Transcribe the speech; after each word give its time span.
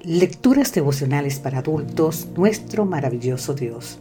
Lecturas 0.00 0.72
devocionales 0.72 1.38
para 1.38 1.58
adultos, 1.58 2.26
nuestro 2.36 2.84
maravilloso 2.84 3.54
Dios. 3.54 4.00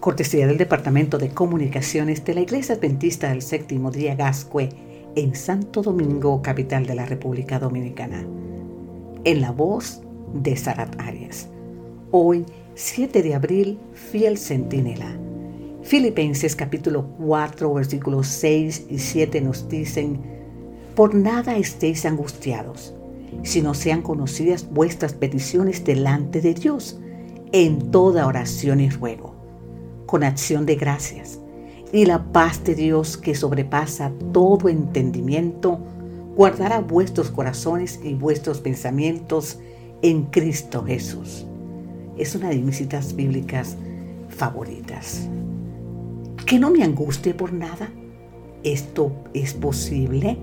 Cortesía 0.00 0.46
del 0.48 0.58
Departamento 0.58 1.18
de 1.18 1.28
Comunicaciones 1.28 2.24
de 2.24 2.34
la 2.34 2.40
Iglesia 2.40 2.74
Adventista 2.74 3.28
del 3.28 3.42
Séptimo 3.42 3.92
Día 3.92 4.16
Gascue 4.16 4.70
en 5.14 5.36
Santo 5.36 5.82
Domingo, 5.82 6.42
capital 6.42 6.84
de 6.86 6.96
la 6.96 7.06
República 7.06 7.60
Dominicana. 7.60 8.26
En 9.22 9.40
la 9.40 9.52
voz 9.52 10.00
de 10.34 10.56
Sarat 10.56 11.00
Arias. 11.00 11.48
Hoy, 12.10 12.44
7 12.74 13.22
de 13.22 13.34
abril, 13.34 13.78
fiel 13.94 14.38
centinela. 14.38 15.16
Filipenses 15.82 16.56
capítulo 16.56 17.06
4, 17.24 17.72
versículos 17.72 18.26
6 18.26 18.86
y 18.90 18.98
7 18.98 19.40
nos 19.42 19.68
dicen, 19.68 20.20
Por 20.96 21.14
nada 21.14 21.56
estéis 21.56 22.04
angustiados 22.04 22.96
si 23.42 23.62
no 23.62 23.74
sean 23.74 24.02
conocidas 24.02 24.68
vuestras 24.70 25.12
peticiones 25.12 25.84
delante 25.84 26.40
de 26.40 26.54
Dios 26.54 26.98
en 27.52 27.90
toda 27.90 28.26
oración 28.26 28.80
y 28.80 28.90
ruego, 28.90 29.34
con 30.06 30.24
acción 30.24 30.66
de 30.66 30.76
gracias. 30.76 31.38
Y 31.92 32.04
la 32.04 32.32
paz 32.32 32.64
de 32.64 32.74
Dios 32.74 33.16
que 33.16 33.34
sobrepasa 33.34 34.12
todo 34.32 34.68
entendimiento, 34.68 35.78
guardará 36.36 36.80
vuestros 36.80 37.30
corazones 37.30 38.00
y 38.02 38.14
vuestros 38.14 38.60
pensamientos 38.60 39.58
en 40.02 40.24
Cristo 40.24 40.84
Jesús. 40.84 41.46
Es 42.18 42.34
una 42.34 42.50
de 42.50 42.58
mis 42.58 42.76
citas 42.76 43.14
bíblicas 43.14 43.76
favoritas. 44.28 45.28
Que 46.44 46.58
no 46.58 46.70
me 46.70 46.82
angustie 46.82 47.34
por 47.34 47.52
nada. 47.52 47.90
¿Esto 48.62 49.12
es 49.32 49.54
posible? 49.54 50.38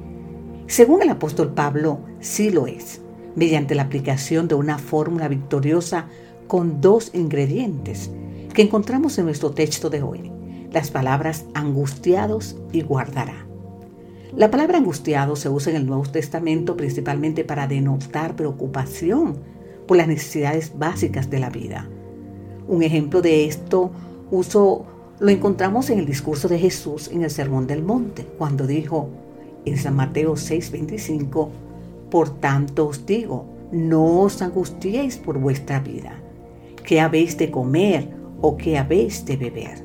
Según 0.73 1.04
el 1.04 1.09
apóstol 1.09 1.54
Pablo, 1.54 2.00
sí 2.20 2.50
lo 2.50 2.66
es, 2.66 3.00
mediante 3.36 3.75
la 3.75 3.84
aplicación 3.84 4.47
de 4.47 4.56
una 4.56 4.80
fórmula 4.80 5.28
victoriosa 5.28 6.08
con 6.47 6.81
dos 6.81 7.11
ingredientes 7.14 8.09
que 8.56 8.64
encontramos 8.64 9.16
en 9.20 9.25
nuestro 9.25 9.52
texto 9.52 9.92
de 9.92 10.02
hoy, 10.02 10.31
las 10.72 10.89
palabras 10.89 11.45
angustiados 11.53 12.56
y 12.72 12.81
guardará. 12.81 13.45
La 14.36 14.50
palabra 14.50 14.80
angustiado 14.80 15.36
se 15.36 15.47
usa 15.47 15.70
en 15.70 15.78
el 15.78 15.86
Nuevo 15.86 16.09
Testamento 16.12 16.75
principalmente 16.75 17.44
para 17.44 17.67
denotar 17.67 18.36
preocupación 18.36 19.38
por 19.88 19.97
las 19.97 20.08
necesidades 20.08 20.72
básicas 20.75 21.30
de 21.30 21.40
la 21.40 21.52
vida. 21.52 21.88
Un 22.67 22.81
ejemplo 22.81 23.22
de 23.22 23.45
esto 23.45 23.92
uso 24.31 24.88
lo 25.19 25.30
encontramos 25.30 25.92
en 25.92 26.00
el 26.00 26.08
discurso 26.08 26.47
de 26.47 26.58
Jesús 26.58 27.09
en 27.09 27.22
el 27.22 27.30
Sermón 27.30 27.67
del 27.67 27.84
Monte, 27.84 28.25
cuando 28.40 28.66
dijo, 28.66 29.12
en 29.66 29.78
San 29.78 29.95
Mateo 29.95 30.36
6:25, 30.36 31.50
por 32.09 32.30
tanto 32.39 32.88
os 32.88 33.06
digo, 33.06 33.45
no 33.72 34.22
os 34.22 34.42
angustiéis 34.42 35.17
por 35.17 35.38
vuestra 35.39 35.80
vida, 35.80 36.14
qué 36.86 37.02
habéis 37.02 37.38
de 37.38 37.50
comer 37.50 38.09
o 38.41 38.56
qué 38.58 38.78
habéis 38.78 39.25
de 39.25 39.38
beber. 39.38 39.84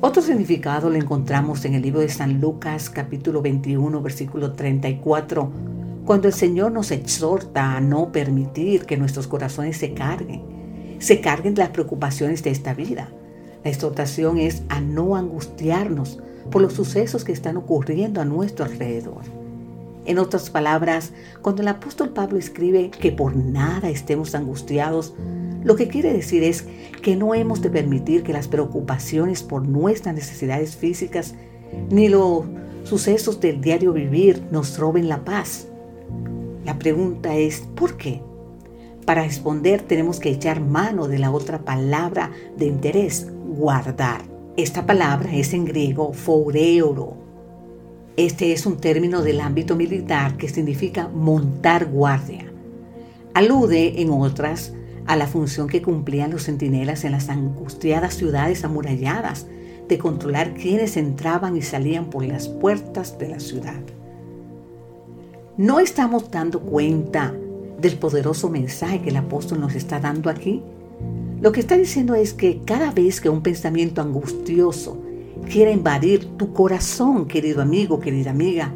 Otro 0.00 0.22
significado 0.22 0.88
lo 0.88 0.96
encontramos 0.96 1.64
en 1.64 1.74
el 1.74 1.82
libro 1.82 2.00
de 2.00 2.08
San 2.08 2.40
Lucas 2.40 2.90
capítulo 2.90 3.42
21 3.42 4.00
versículo 4.02 4.52
34, 4.52 5.50
cuando 6.04 6.28
el 6.28 6.34
Señor 6.34 6.70
nos 6.70 6.90
exhorta 6.90 7.76
a 7.76 7.80
no 7.80 8.12
permitir 8.12 8.84
que 8.84 8.96
nuestros 8.96 9.26
corazones 9.26 9.78
se 9.78 9.94
carguen, 9.94 10.42
se 11.00 11.20
carguen 11.20 11.54
las 11.56 11.70
preocupaciones 11.70 12.42
de 12.42 12.50
esta 12.50 12.72
vida. 12.72 13.10
La 13.64 13.70
exhortación 13.70 14.38
es 14.38 14.62
a 14.68 14.80
no 14.80 15.16
angustiarnos 15.16 16.20
por 16.50 16.62
los 16.62 16.74
sucesos 16.74 17.24
que 17.24 17.32
están 17.32 17.56
ocurriendo 17.56 18.20
a 18.20 18.24
nuestro 18.24 18.64
alrededor. 18.64 19.22
En 20.06 20.18
otras 20.18 20.50
palabras, 20.50 21.12
cuando 21.42 21.62
el 21.62 21.68
apóstol 21.68 22.10
Pablo 22.10 22.38
escribe 22.38 22.90
que 22.90 23.10
por 23.10 23.34
nada 23.34 23.90
estemos 23.90 24.34
angustiados, 24.36 25.14
lo 25.64 25.74
que 25.74 25.88
quiere 25.88 26.12
decir 26.12 26.44
es 26.44 26.64
que 27.02 27.16
no 27.16 27.34
hemos 27.34 27.60
de 27.60 27.70
permitir 27.70 28.22
que 28.22 28.32
las 28.32 28.46
preocupaciones 28.46 29.42
por 29.42 29.66
nuestras 29.66 30.14
necesidades 30.14 30.76
físicas 30.76 31.34
ni 31.90 32.08
los 32.08 32.44
sucesos 32.84 33.40
del 33.40 33.60
diario 33.60 33.92
vivir 33.92 34.44
nos 34.52 34.78
roben 34.78 35.08
la 35.08 35.24
paz. 35.24 35.66
La 36.64 36.78
pregunta 36.78 37.34
es, 37.34 37.64
¿por 37.74 37.96
qué? 37.96 38.22
Para 39.04 39.24
responder 39.24 39.82
tenemos 39.82 40.20
que 40.20 40.30
echar 40.30 40.60
mano 40.60 41.08
de 41.08 41.18
la 41.18 41.32
otra 41.32 41.64
palabra 41.64 42.30
de 42.56 42.66
interés, 42.66 43.26
guardar. 43.44 44.35
Esta 44.56 44.86
palabra 44.86 45.34
es 45.34 45.52
en 45.52 45.66
griego 45.66 46.14
foureoro. 46.14 47.18
Este 48.16 48.52
es 48.52 48.64
un 48.64 48.78
término 48.78 49.20
del 49.20 49.42
ámbito 49.42 49.76
militar 49.76 50.38
que 50.38 50.48
significa 50.48 51.08
montar 51.08 51.84
guardia. 51.90 52.50
Alude, 53.34 54.00
en 54.00 54.08
otras, 54.08 54.72
a 55.04 55.14
la 55.16 55.26
función 55.26 55.68
que 55.68 55.82
cumplían 55.82 56.30
los 56.30 56.44
centinelas 56.44 57.04
en 57.04 57.12
las 57.12 57.28
angustiadas 57.28 58.14
ciudades 58.14 58.64
amuralladas 58.64 59.46
de 59.88 59.98
controlar 59.98 60.54
quienes 60.54 60.96
entraban 60.96 61.54
y 61.58 61.60
salían 61.60 62.06
por 62.08 62.24
las 62.24 62.48
puertas 62.48 63.18
de 63.18 63.28
la 63.28 63.40
ciudad. 63.40 63.82
¿No 65.58 65.80
estamos 65.80 66.30
dando 66.30 66.60
cuenta 66.60 67.34
del 67.78 67.98
poderoso 67.98 68.48
mensaje 68.48 69.02
que 69.02 69.10
el 69.10 69.16
apóstol 69.16 69.60
nos 69.60 69.74
está 69.74 70.00
dando 70.00 70.30
aquí? 70.30 70.62
Lo 71.40 71.52
que 71.52 71.60
está 71.60 71.76
diciendo 71.76 72.14
es 72.14 72.32
que 72.32 72.62
cada 72.64 72.90
vez 72.90 73.20
que 73.20 73.28
un 73.28 73.42
pensamiento 73.42 74.00
angustioso 74.00 74.96
quiere 75.50 75.72
invadir 75.72 76.24
tu 76.38 76.54
corazón, 76.54 77.26
querido 77.26 77.60
amigo, 77.60 78.00
querida 78.00 78.30
amiga, 78.30 78.72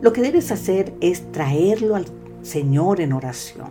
lo 0.00 0.12
que 0.14 0.22
debes 0.22 0.50
hacer 0.50 0.94
es 1.02 1.30
traerlo 1.30 1.96
al 1.96 2.06
Señor 2.42 3.02
en 3.02 3.12
oración. 3.12 3.68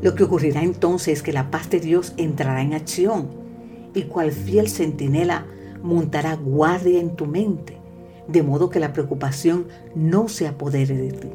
Lo 0.00 0.14
que 0.14 0.22
ocurrirá 0.22 0.62
entonces 0.62 1.18
es 1.18 1.22
que 1.22 1.32
la 1.32 1.50
paz 1.50 1.68
de 1.68 1.80
Dios 1.80 2.12
entrará 2.16 2.62
en 2.62 2.74
acción 2.74 3.28
y 3.92 4.02
cual 4.02 4.30
fiel 4.30 4.68
centinela 4.68 5.46
montará 5.82 6.36
guardia 6.36 7.00
en 7.00 7.16
tu 7.16 7.26
mente, 7.26 7.76
de 8.28 8.44
modo 8.44 8.70
que 8.70 8.78
la 8.78 8.92
preocupación 8.92 9.66
no 9.96 10.28
se 10.28 10.46
apodere 10.46 10.96
de 10.96 11.10
ti. 11.10 11.28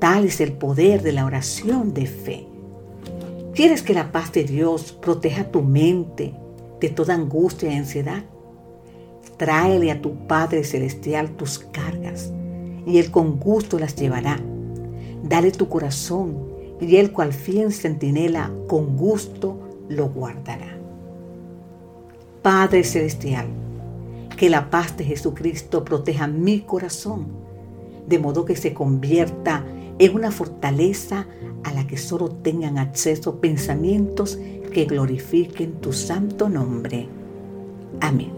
Tal 0.00 0.24
es 0.24 0.40
el 0.40 0.52
poder 0.52 1.02
de 1.02 1.12
la 1.12 1.26
oración 1.26 1.94
de 1.94 2.06
fe. 2.06 2.55
¿Quieres 3.56 3.82
que 3.82 3.94
la 3.94 4.12
paz 4.12 4.32
de 4.32 4.44
Dios 4.44 4.92
proteja 4.92 5.50
tu 5.50 5.62
mente 5.62 6.34
de 6.78 6.90
toda 6.90 7.14
angustia 7.14 7.72
y 7.72 7.76
ansiedad? 7.76 8.22
Tráele 9.38 9.90
a 9.90 10.02
tu 10.02 10.26
Padre 10.26 10.62
Celestial 10.62 11.30
tus 11.36 11.58
cargas 11.58 12.34
y 12.84 12.98
Él 12.98 13.10
con 13.10 13.40
gusto 13.40 13.78
las 13.78 13.96
llevará. 13.96 14.38
Dale 15.22 15.52
tu 15.52 15.70
corazón 15.70 16.36
y 16.82 16.96
Él 16.96 17.12
cual 17.12 17.32
fiel 17.32 17.72
centinela 17.72 18.52
con 18.68 18.94
gusto 18.94 19.56
lo 19.88 20.10
guardará. 20.10 20.76
Padre 22.42 22.84
Celestial, 22.84 23.46
que 24.36 24.50
la 24.50 24.68
paz 24.68 24.98
de 24.98 25.04
Jesucristo 25.04 25.82
proteja 25.82 26.26
mi 26.26 26.60
corazón, 26.60 27.28
de 28.06 28.18
modo 28.18 28.44
que 28.44 28.54
se 28.54 28.74
convierta 28.74 29.64
en 29.64 29.75
una 30.14 30.30
fortaleza 30.30 31.26
a 31.64 31.72
la 31.72 31.86
que 31.86 31.96
solo 31.96 32.28
tengan 32.28 32.78
acceso 32.78 33.40
pensamientos 33.40 34.38
que 34.72 34.84
glorifiquen 34.84 35.80
tu 35.80 35.92
santo 35.92 36.48
nombre. 36.48 37.08
Amén. 38.00 38.35